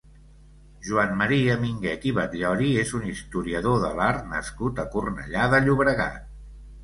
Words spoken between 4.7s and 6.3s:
a Cornellà de Llobregat.